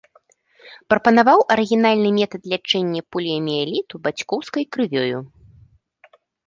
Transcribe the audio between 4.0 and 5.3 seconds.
бацькоўскай крывёю.